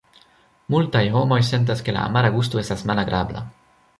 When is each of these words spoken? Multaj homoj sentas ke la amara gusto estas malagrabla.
Multaj 0.75 1.03
homoj 1.15 1.37
sentas 1.51 1.85
ke 1.89 1.95
la 1.97 2.07
amara 2.11 2.33
gusto 2.39 2.61
estas 2.65 2.83
malagrabla. 2.93 3.45